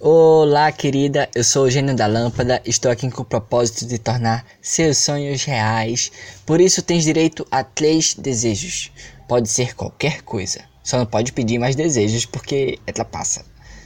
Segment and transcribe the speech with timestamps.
[0.00, 1.30] Olá, querida.
[1.36, 2.60] Eu sou o gênio da lâmpada.
[2.64, 6.10] Estou aqui com o propósito de tornar seus sonhos reais.
[6.44, 8.90] Por isso, tens direito a três desejos.
[9.28, 10.62] Pode ser qualquer coisa.
[10.82, 13.44] Só não pode pedir mais desejos porque é trapaça.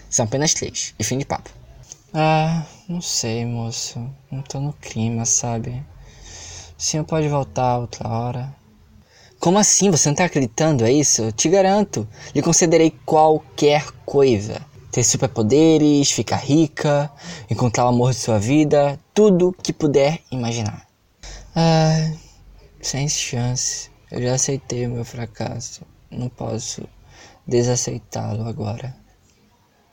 [0.08, 0.94] São apenas três.
[0.98, 1.50] E fim de papo.
[2.14, 4.00] Ah, não sei, moço.
[4.32, 5.84] Não tô no clima, sabe?
[6.76, 8.56] O senhor pode voltar outra hora.
[9.38, 9.90] Como assim?
[9.90, 10.86] Você não tá acreditando?
[10.86, 11.24] É isso?
[11.24, 12.08] Eu te garanto.
[12.34, 17.10] Lhe concederei qualquer coisa ter superpoderes, ficar rica,
[17.50, 20.86] encontrar o amor de sua vida, tudo que puder imaginar.
[21.54, 22.12] Ah,
[22.80, 23.90] sem chance.
[24.10, 25.82] Eu já aceitei o meu fracasso.
[26.10, 26.82] Não posso
[27.46, 28.94] desaceitá-lo agora.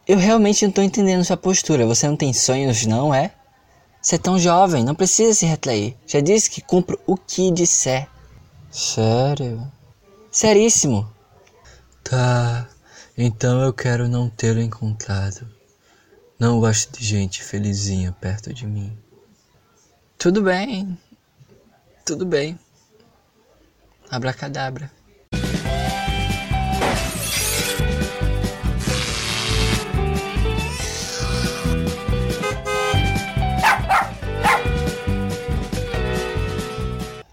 [0.08, 1.86] Eu realmente não estou entendendo sua postura.
[1.86, 3.32] Você não tem sonhos, não é?
[4.02, 5.98] Você é tão jovem, não precisa se retrair.
[6.06, 8.08] Já disse que cumpro o que disser.
[8.70, 9.66] Sério?
[10.30, 11.10] Seríssimo.
[12.04, 12.68] Tá.
[13.18, 15.48] Então eu quero não tê-lo encontrado.
[16.38, 18.98] Não gosto de gente felizinha perto de mim.
[20.18, 20.98] Tudo bem.
[22.06, 22.60] Tudo bem.
[24.10, 24.92] Abracadabra.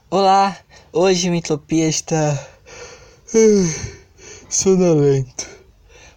[0.09, 0.57] Olá,
[0.93, 2.39] hoje minha utopia está
[4.49, 5.52] sonolento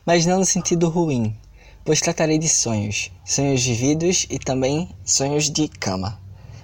[0.06, 1.36] mas não no sentido ruim,
[1.84, 6.20] pois tratarei de sonhos, sonhos vividos e também sonhos de cama.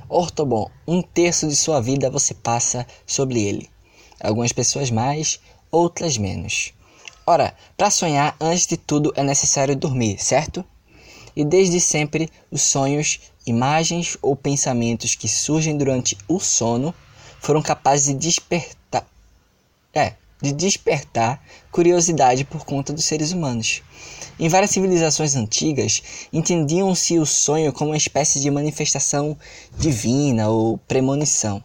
[0.08, 3.70] Ortobon, um terço de sua vida você passa sobre ele.
[4.20, 5.40] Algumas pessoas mais,
[5.72, 6.74] outras menos.
[7.26, 10.66] Ora, para sonhar, antes de tudo é necessário dormir, certo?
[11.36, 16.94] E desde sempre, os sonhos, imagens ou pensamentos que surgem durante o sono
[17.40, 19.08] foram capazes de despertar.
[19.94, 23.82] É, de despertar curiosidade por conta dos seres humanos.
[24.40, 26.02] Em várias civilizações antigas,
[26.34, 29.38] entendiam-se o sonho como uma espécie de manifestação
[29.78, 31.64] divina ou premonição.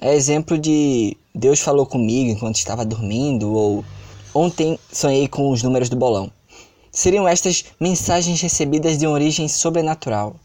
[0.00, 3.84] É exemplo de Deus falou comigo enquanto estava dormindo ou
[4.34, 6.30] ontem sonhei com os números do bolão.
[6.92, 10.36] Seriam estas mensagens recebidas de origem sobrenatural.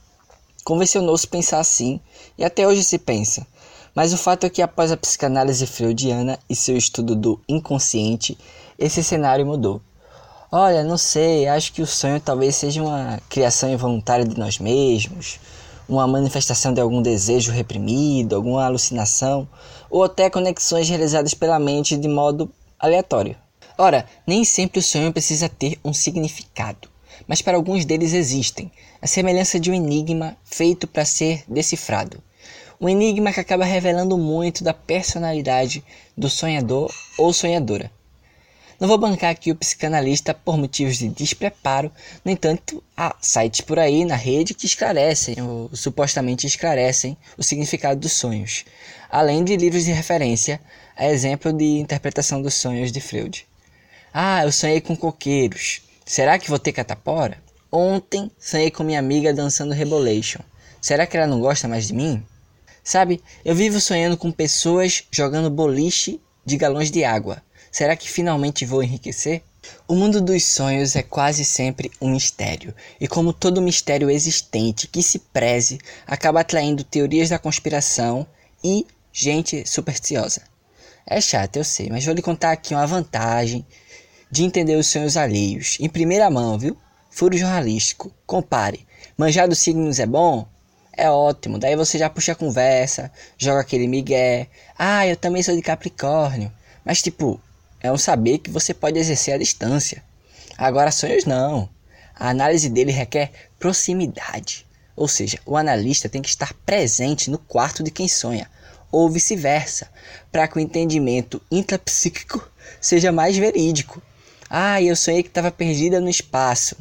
[0.63, 1.99] Convencionou-se pensar assim,
[2.37, 3.45] e até hoje se pensa,
[3.93, 8.37] mas o fato é que após a psicanálise freudiana e seu estudo do inconsciente,
[8.79, 9.81] esse cenário mudou.
[10.49, 15.37] Olha, não sei, acho que o sonho talvez seja uma criação involuntária de nós mesmos,
[15.87, 19.47] uma manifestação de algum desejo reprimido, alguma alucinação,
[19.89, 23.35] ou até conexões realizadas pela mente de modo aleatório.
[23.77, 26.87] Ora, nem sempre o sonho precisa ter um significado,
[27.27, 32.23] mas para alguns deles existem, a semelhança de um enigma feito para ser decifrado.
[32.79, 35.83] Um enigma que acaba revelando muito da personalidade
[36.17, 37.91] do sonhador ou sonhadora.
[38.79, 41.91] Não vou bancar aqui o psicanalista por motivos de despreparo,
[42.23, 47.99] no entanto, há sites por aí na rede que esclarecem, ou supostamente esclarecem, o significado
[47.99, 48.63] dos sonhos,
[49.11, 50.61] além de livros de referência,
[50.95, 53.45] a exemplo de interpretação dos sonhos de Freud.
[54.13, 55.81] Ah, eu sonhei com coqueiros.
[56.05, 57.37] Será que vou ter catapora?
[57.69, 60.39] Ontem sonhei com minha amiga dançando Rebolation.
[60.81, 62.25] Será que ela não gosta mais de mim?
[62.81, 67.43] Sabe, eu vivo sonhando com pessoas jogando boliche de galões de água.
[67.71, 69.41] Será que finalmente vou enriquecer?
[69.87, 75.03] O mundo dos sonhos é quase sempre um mistério, e como todo mistério existente que
[75.03, 78.25] se preze, acaba atraindo teorias da conspiração
[78.63, 80.41] e gente supersticiosa.
[81.05, 83.65] É chato, eu sei, mas vou lhe contar aqui uma vantagem
[84.31, 86.77] de entender os sonhos alheios, em primeira mão, viu?
[87.09, 88.11] Furo jornalístico.
[88.25, 88.87] Compare.
[89.17, 90.47] Manjar dos signos é bom?
[90.99, 91.57] é ótimo.
[91.57, 94.47] Daí você já puxa a conversa, joga aquele migué.
[94.77, 96.51] Ah, eu também sou de Capricórnio.
[96.83, 97.39] Mas tipo,
[97.81, 100.03] é um saber que você pode exercer à distância.
[100.57, 101.69] Agora sonhos não.
[102.15, 104.67] A análise dele requer proximidade.
[104.95, 108.49] Ou seja, o analista tem que estar presente no quarto de quem sonha,
[108.91, 109.89] ou vice-versa,
[110.29, 112.45] para que o entendimento intrapsíquico
[112.81, 114.01] seja mais verídico.
[114.49, 116.75] Ah, eu sonhei que estava perdida no espaço.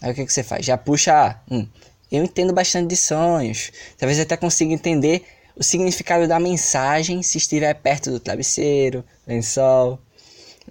[0.00, 0.64] Aí o que, que você faz?
[0.64, 1.38] Já puxa.
[1.50, 1.66] Hum,
[2.10, 3.70] eu entendo bastante de sonhos.
[3.98, 5.24] Talvez até consiga entender
[5.56, 9.98] o significado da mensagem se estiver perto do travesseiro, lençol.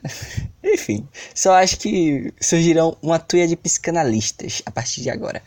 [0.64, 5.42] Enfim, só acho que surgirão uma tuia de psicanalistas a partir de agora.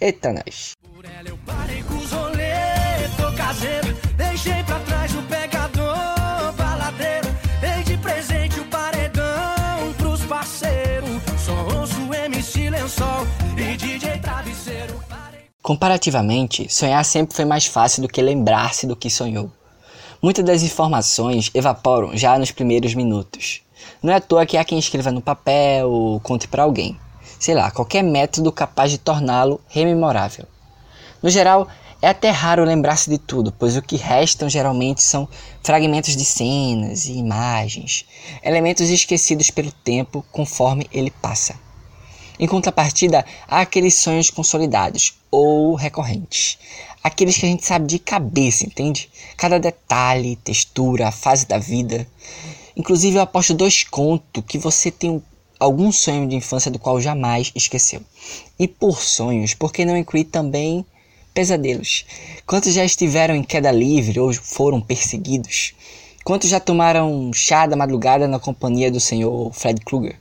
[0.00, 0.72] Eita, nós.
[0.94, 7.28] Por ela eu parei com os rolê, tô caseiro, deixei pra trás o pegador, baladeiro,
[7.60, 13.26] dei de presente o paredão pros parceiros, só ouço MC Lençol
[13.56, 15.04] e DJ Travesseiro.
[15.64, 19.50] Comparativamente, sonhar sempre foi mais fácil do que lembrar-se do que sonhou.
[20.20, 23.63] Muitas das informações evaporam já nos primeiros minutos.
[24.04, 27.00] Não é à toa que há quem escreva no papel ou conte para alguém.
[27.40, 30.44] sei lá, qualquer método capaz de torná-lo rememorável.
[31.22, 31.66] No geral,
[32.02, 35.26] é até raro lembrar-se de tudo, pois o que restam geralmente são
[35.62, 38.04] fragmentos de cenas e imagens,
[38.42, 41.54] elementos esquecidos pelo tempo conforme ele passa.
[42.38, 46.58] Em contrapartida, há aqueles sonhos consolidados ou recorrentes,
[47.02, 49.08] aqueles que a gente sabe de cabeça, entende?
[49.34, 52.06] Cada detalhe, textura, fase da vida.
[52.76, 55.22] Inclusive, eu aposto dois contos que você tem
[55.58, 58.00] algum sonho de infância do qual jamais esqueceu.
[58.58, 60.84] E por sonhos, por que não incluir também
[61.32, 62.04] pesadelos?
[62.46, 65.74] Quantos já estiveram em queda livre ou foram perseguidos?
[66.24, 70.18] Quantos já tomaram chá da madrugada na companhia do senhor Fred Krueger?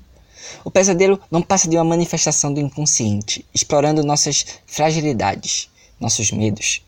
[0.63, 6.81] O pesadelo não passa de uma manifestação do inconsciente, explorando nossas fragilidades, nossos medos.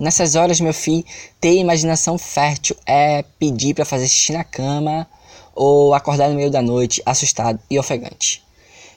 [0.00, 1.04] Nessas horas, meu filho,
[1.38, 5.06] ter imaginação fértil é pedir para fazer xixi na cama
[5.54, 8.42] ou acordar no meio da noite assustado e ofegante.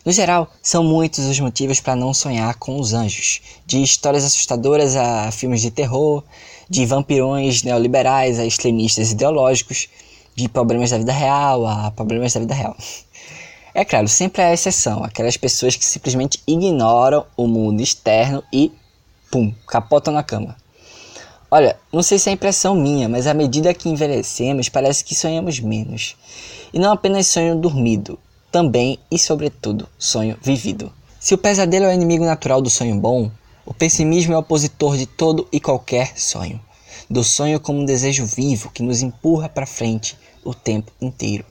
[0.06, 4.96] No geral, são muitos os motivos para não sonhar com os anjos, de histórias assustadoras
[4.96, 6.24] a filmes de terror,
[6.70, 9.90] de vampirões neoliberais a extremistas ideológicos,
[10.34, 12.78] de problemas da vida real a problemas da vida real.
[13.74, 18.72] É claro, sempre há exceção, aquelas pessoas que simplesmente ignoram o mundo externo e,
[19.30, 20.63] pum, capotam na cama.
[21.56, 25.60] Olha, não sei se é impressão minha, mas à medida que envelhecemos, parece que sonhamos
[25.60, 26.16] menos.
[26.74, 28.18] E não apenas sonho dormido,
[28.52, 30.92] também e sobretudo sonho vivido.
[31.20, 33.30] Se o pesadelo é o inimigo natural do sonho bom,
[33.68, 36.60] o pessimismo é o opositor de todo e qualquer sonho.
[37.08, 41.46] Do sonho como um desejo vivo que nos empurra para frente o tempo inteiro.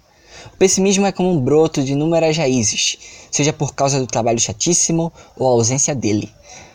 [0.52, 2.98] O pessimismo é como um broto de inúmeras raízes,
[3.31, 6.28] seja por causa do trabalho chatíssimo ou a ausência dele,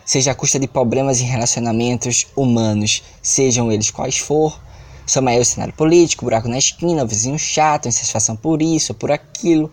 [0.07, 4.57] seja à custa de problemas em relacionamentos humanos, sejam eles quais for,
[5.05, 9.11] soma aí o cenário político, buraco na esquina, o vizinho chato, insatisfação por isso por
[9.11, 9.69] aquilo.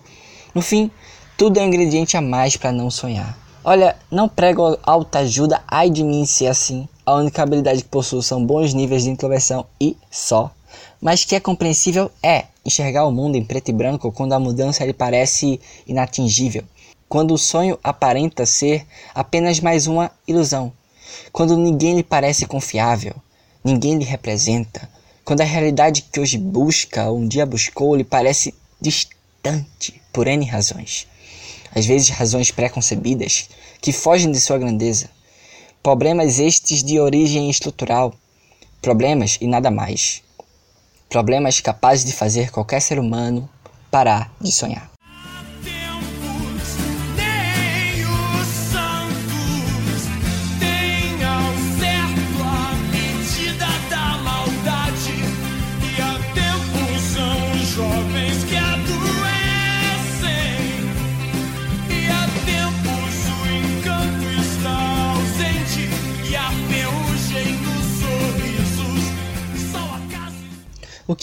[0.53, 0.91] No fim,
[1.39, 3.39] tudo é um ingrediente a mais para não sonhar.
[3.63, 6.89] Olha, não prego alta ajuda, ai de mim ser assim.
[7.07, 10.51] A única habilidade que possuo são bons níveis de introversão e só.
[11.01, 14.85] Mas que é compreensível é enxergar o mundo em preto e branco quando a mudança
[14.85, 16.65] lhe parece inatingível,
[17.09, 20.73] quando o sonho aparenta ser apenas mais uma ilusão,
[21.33, 23.15] quando ninguém lhe parece confiável,
[23.63, 24.89] ninguém lhe representa,
[25.25, 30.45] quando a realidade que hoje busca ou um dia buscou lhe parece distante por N
[30.45, 31.07] razões.
[31.75, 33.49] Às vezes razões preconcebidas
[33.81, 35.11] que fogem de sua grandeza.
[35.83, 38.15] Problemas estes de origem estrutural.
[38.81, 40.23] Problemas e nada mais
[41.15, 43.49] problemas capazes de fazer qualquer ser humano
[43.89, 44.94] parar de sonhar.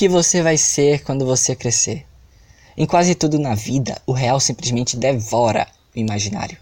[0.01, 2.07] Que você vai ser quando você crescer?
[2.75, 6.57] Em quase tudo na vida, o real simplesmente devora o imaginário.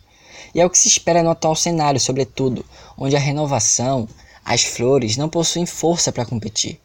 [0.53, 2.65] E é o que se espera no atual cenário, sobretudo,
[2.97, 4.09] onde a renovação,
[4.43, 6.81] as flores não possuem força para competir.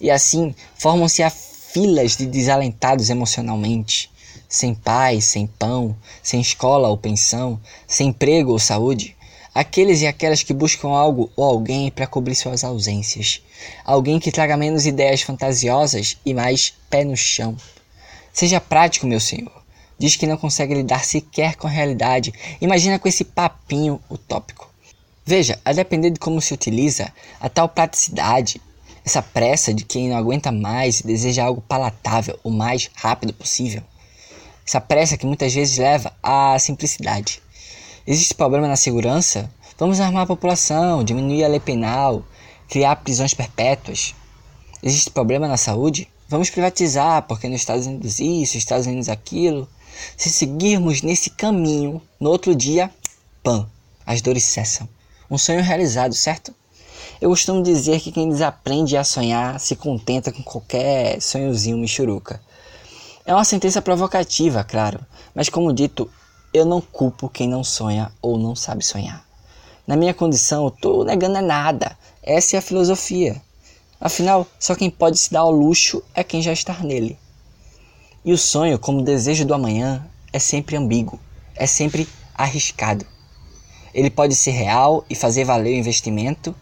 [0.00, 4.08] E assim, formam-se filas de desalentados emocionalmente,
[4.48, 9.16] sem paz, sem pão, sem escola ou pensão, sem emprego ou saúde.
[9.58, 13.42] Aqueles e aquelas que buscam algo ou alguém para cobrir suas ausências.
[13.84, 17.56] Alguém que traga menos ideias fantasiosas e mais pé no chão.
[18.32, 19.50] Seja prático, meu senhor.
[19.98, 22.32] Diz que não consegue lidar sequer com a realidade.
[22.60, 24.72] Imagina com esse papinho utópico.
[25.26, 28.62] Veja, a depender de como se utiliza, a tal praticidade,
[29.04, 33.82] essa pressa de quem não aguenta mais e deseja algo palatável o mais rápido possível.
[34.64, 37.42] Essa pressa que muitas vezes leva à simplicidade.
[38.10, 39.50] Existe problema na segurança?
[39.76, 42.24] Vamos armar a população, diminuir a lei penal,
[42.66, 44.14] criar prisões perpétuas.
[44.82, 46.08] Existe problema na saúde?
[46.26, 49.68] Vamos privatizar, porque nos Estados Unidos isso, Estados Unidos aquilo.
[50.16, 52.90] Se seguirmos nesse caminho, no outro dia,
[53.42, 53.68] pam,
[54.06, 54.88] as dores cessam.
[55.30, 56.54] Um sonho realizado, certo?
[57.20, 62.40] Eu costumo dizer que quem desaprende a sonhar se contenta com qualquer sonhozinho michuruca.
[63.26, 64.98] É uma sentença provocativa, claro,
[65.34, 66.10] mas como dito,
[66.52, 69.24] eu não culpo quem não sonha ou não sabe sonhar.
[69.86, 71.96] Na minha condição, eu tô negando é nada.
[72.22, 73.40] Essa é a filosofia.
[74.00, 77.18] Afinal, só quem pode se dar ao luxo é quem já está nele.
[78.24, 81.18] E o sonho, como desejo do amanhã, é sempre ambíguo,
[81.54, 83.06] é sempre arriscado.
[83.94, 86.54] Ele pode ser real e fazer valer o investimento,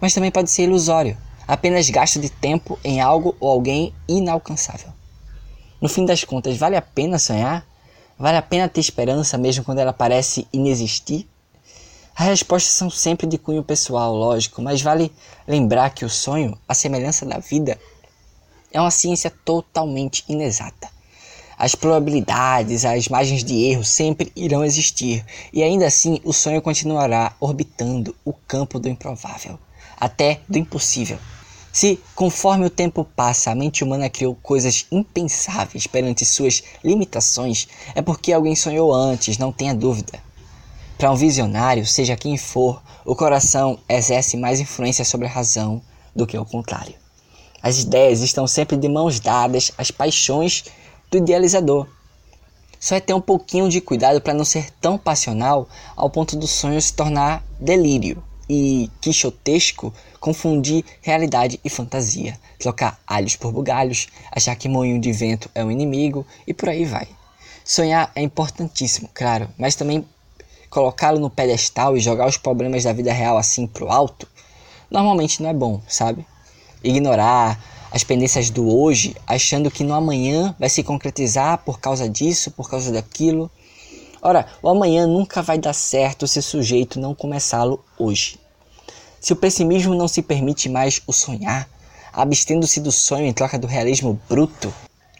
[0.00, 1.16] mas também pode ser ilusório,
[1.46, 4.88] apenas gasto de tempo em algo ou alguém inalcançável.
[5.80, 7.66] No fim das contas, vale a pena sonhar?
[8.18, 11.28] Vale a pena ter esperança mesmo quando ela parece inexistir?
[12.14, 15.12] As respostas são sempre de cunho pessoal, lógico, mas vale
[15.46, 17.78] lembrar que o sonho, a semelhança da vida,
[18.72, 20.88] é uma ciência totalmente inexata.
[21.58, 27.34] As probabilidades, as margens de erro sempre irão existir, e ainda assim o sonho continuará
[27.38, 29.58] orbitando o campo do improvável,
[30.00, 31.18] até do impossível.
[31.76, 38.00] Se, conforme o tempo passa, a mente humana criou coisas impensáveis perante suas limitações, é
[38.00, 40.18] porque alguém sonhou antes, não tenha dúvida.
[40.96, 45.82] Para um visionário, seja quem for, o coração exerce mais influência sobre a razão
[46.14, 46.94] do que o contrário.
[47.62, 50.64] As ideias estão sempre de mãos dadas às paixões
[51.10, 51.86] do idealizador.
[52.80, 56.46] Só é ter um pouquinho de cuidado para não ser tão passional ao ponto do
[56.46, 59.92] sonho se tornar delírio e quixotesco
[60.26, 65.70] confundir realidade e fantasia, trocar alhos por bugalhos, achar que moinho de vento é um
[65.70, 67.06] inimigo e por aí vai.
[67.64, 70.04] Sonhar é importantíssimo, claro, mas também
[70.68, 74.26] colocá-lo no pedestal e jogar os problemas da vida real assim pro alto,
[74.90, 76.26] normalmente não é bom, sabe?
[76.82, 82.50] Ignorar as pendências do hoje, achando que no amanhã vai se concretizar por causa disso,
[82.50, 83.48] por causa daquilo.
[84.20, 88.44] Ora, o amanhã nunca vai dar certo se o sujeito não começá-lo hoje.
[89.26, 91.68] Se o pessimismo não se permite mais o sonhar,
[92.12, 94.72] abstendo-se do sonho em troca do realismo bruto,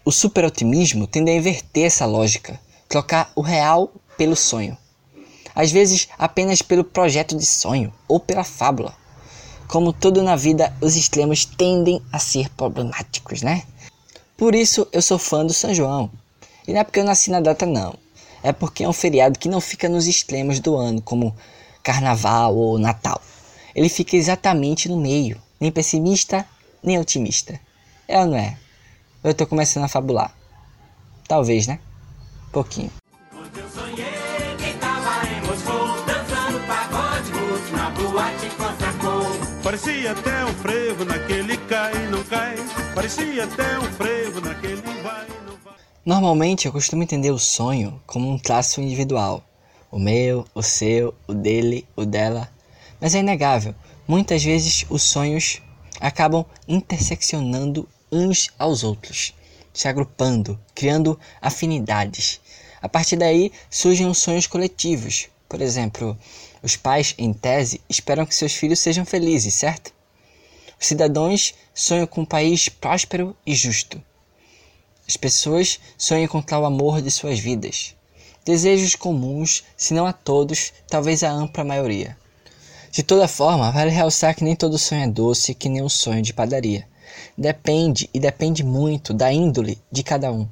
[0.04, 4.78] o superotimismo tende a inverter essa lógica, trocar o real pelo sonho.
[5.52, 8.94] Às vezes apenas pelo projeto de sonho ou pela fábula.
[9.66, 13.64] Como tudo na vida, os extremos tendem a ser problemáticos, né?
[14.36, 16.08] Por isso eu sou fã do São João.
[16.64, 17.96] E não é porque eu nasci na data, não.
[18.40, 21.34] É porque é um feriado que não fica nos extremos do ano, como
[21.82, 23.20] Carnaval ou Natal.
[23.76, 26.46] Ele fica exatamente no meio, nem pessimista,
[26.82, 27.60] nem otimista.
[28.08, 28.56] É ou não é?
[29.22, 30.34] Eu tô começando a fabular.
[31.28, 31.78] Talvez, né?
[32.50, 32.90] Pouquinho.
[39.62, 42.56] Parecia até um frevo naquele cai e não cai.
[42.94, 45.74] Parecia até um frevo naquele vai não vai.
[46.02, 49.44] Normalmente eu costumo entender o sonho como um traço individual.
[49.90, 52.55] O meu, o seu, o dele, o dela.
[53.00, 53.74] Mas é inegável,
[54.08, 55.60] muitas vezes os sonhos
[56.00, 59.34] acabam interseccionando uns aos outros,
[59.72, 62.40] se agrupando, criando afinidades.
[62.80, 65.28] A partir daí surgem os sonhos coletivos.
[65.48, 66.18] Por exemplo,
[66.62, 69.92] os pais, em tese, esperam que seus filhos sejam felizes, certo?
[70.80, 74.02] Os cidadãos sonham com um país próspero e justo.
[75.08, 77.94] As pessoas sonham encontrar o amor de suas vidas.
[78.44, 82.16] Desejos comuns, se não a todos, talvez a ampla maioria.
[82.96, 86.22] De toda forma, vale realçar que nem todo sonho é doce, que nem um sonho
[86.22, 86.88] de padaria.
[87.36, 90.48] Depende, e depende muito, da índole de cada um.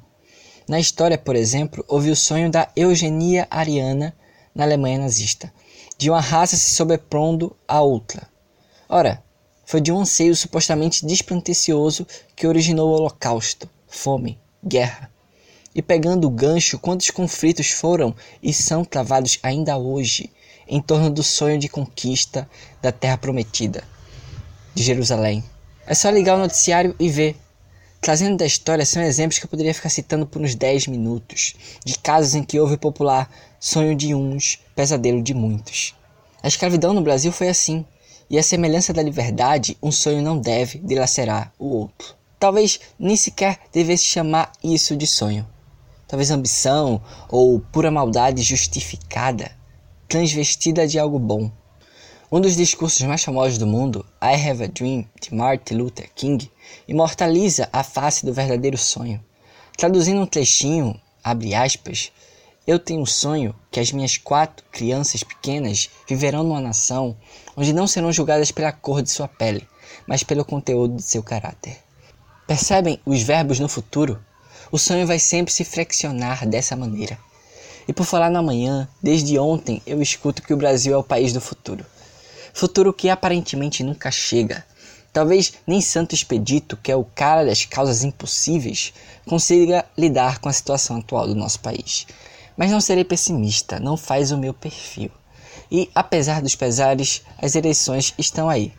[0.68, 4.14] Na história, por exemplo, houve o sonho da eugenia ariana
[4.54, 5.50] na Alemanha nazista,
[5.96, 8.28] de uma raça se sobrepondo à outra.
[8.90, 9.24] Ora,
[9.64, 15.10] foi de um anseio supostamente despretensioso que originou o Holocausto, fome, guerra.
[15.74, 20.30] E pegando o gancho, quantos conflitos foram e são travados ainda hoje
[20.68, 22.48] em torno do sonho de conquista
[22.80, 23.84] da Terra Prometida,
[24.74, 25.44] de Jerusalém.
[25.86, 27.36] É só ligar o noticiário e ver.
[28.00, 31.54] Trazendo da história são exemplos que eu poderia ficar citando por uns 10 minutos,
[31.84, 35.94] de casos em que houve popular sonho de uns, pesadelo de muitos.
[36.42, 37.84] A escravidão no Brasil foi assim,
[38.28, 42.14] e a semelhança da liberdade, um sonho não deve dilacerar o outro.
[42.38, 45.46] Talvez nem sequer devesse chamar isso de sonho.
[46.06, 49.50] Talvez ambição ou pura maldade justificada
[50.08, 51.50] transvestida de algo bom.
[52.30, 56.50] Um dos discursos mais famosos do mundo, I Have a Dream, de Martin Luther King,
[56.88, 59.22] imortaliza a face do verdadeiro sonho.
[59.76, 62.10] Traduzindo um trechinho, abre aspas,
[62.66, 67.16] eu tenho um sonho que as minhas quatro crianças pequenas viverão numa nação
[67.56, 69.68] onde não serão julgadas pela cor de sua pele,
[70.06, 71.76] mas pelo conteúdo de seu caráter.
[72.46, 74.18] Percebem os verbos no futuro?
[74.72, 77.18] O sonho vai sempre se flexionar dessa maneira.
[77.86, 81.32] E por falar no amanhã, desde ontem eu escuto que o Brasil é o país
[81.32, 81.84] do futuro.
[82.54, 84.64] Futuro que aparentemente nunca chega.
[85.12, 88.92] Talvez nem Santo Expedito, que é o cara das causas impossíveis,
[89.26, 92.06] consiga lidar com a situação atual do nosso país.
[92.56, 95.10] Mas não serei pessimista, não faz o meu perfil.
[95.70, 98.72] E apesar dos pesares, as eleições estão aí.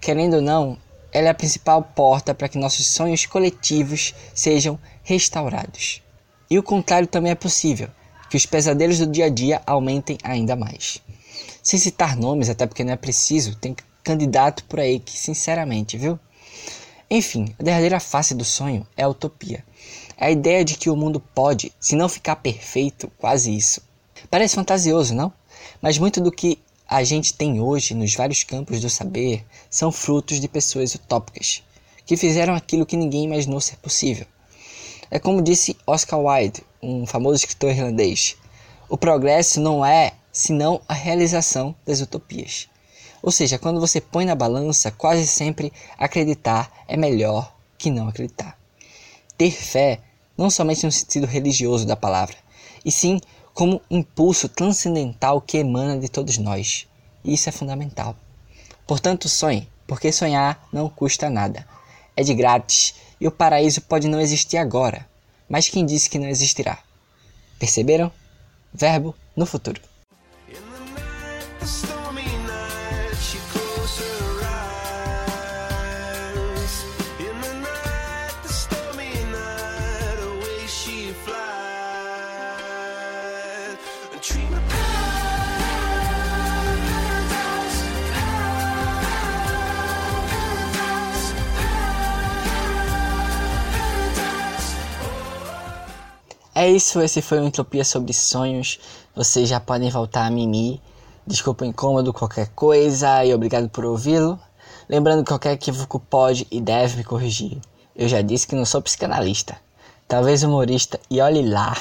[0.00, 0.76] Querendo ou não,
[1.12, 6.02] ela é a principal porta para que nossos sonhos coletivos sejam restaurados.
[6.50, 7.88] E o contrário também é possível
[8.32, 11.02] que os pesadelos do dia a dia aumentem ainda mais.
[11.62, 16.18] Sem citar nomes, até porque não é preciso, tem candidato por aí que, sinceramente, viu?
[17.10, 19.62] Enfim, a derradeira face do sonho é a utopia.
[20.16, 23.82] É a ideia de que o mundo pode, se não ficar perfeito, quase isso.
[24.30, 25.30] Parece fantasioso, não?
[25.82, 26.58] Mas muito do que
[26.88, 31.62] a gente tem hoje nos vários campos do saber são frutos de pessoas utópicas,
[32.06, 34.24] que fizeram aquilo que ninguém imaginou ser possível.
[35.10, 38.36] É como disse Oscar Wilde, um famoso escritor irlandês:
[38.88, 42.68] o progresso não é senão a realização das utopias.
[43.22, 48.58] Ou seja, quando você põe na balança, quase sempre acreditar é melhor que não acreditar.
[49.38, 50.00] Ter fé,
[50.36, 52.36] não somente no sentido religioso da palavra,
[52.84, 53.20] e sim
[53.54, 56.88] como impulso transcendental que emana de todos nós.
[57.22, 58.16] E isso é fundamental.
[58.86, 61.66] Portanto, sonhe, porque sonhar não custa nada.
[62.16, 65.06] É de grátis e o paraíso pode não existir agora,
[65.52, 66.78] mas quem disse que não existirá?
[67.58, 68.10] Perceberam?
[68.72, 69.82] Verbo no futuro.
[96.54, 98.78] É isso, esse foi o Entropia sobre Sonhos.
[99.16, 100.78] Vocês já podem voltar a mimir.
[101.26, 104.38] Desculpa o incômodo, qualquer coisa, e obrigado por ouvi-lo.
[104.88, 107.58] Lembrando que qualquer equívoco pode e deve me corrigir.
[107.96, 109.56] Eu já disse que não sou psicanalista,
[110.06, 111.74] talvez humorista, e olhe lá.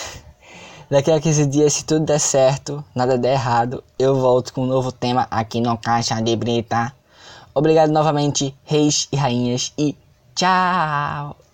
[0.89, 4.67] Daqui a 15 dias, se tudo der certo, nada der errado, eu volto com um
[4.67, 6.93] novo tema aqui no Caixa de Brita.
[7.53, 9.97] Obrigado novamente, reis e rainhas, e
[10.35, 11.40] tchau!